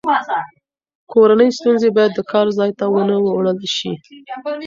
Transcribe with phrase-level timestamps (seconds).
[1.11, 3.91] کورنۍ ستونزې باید د کار ځای ته ونه وړل شي.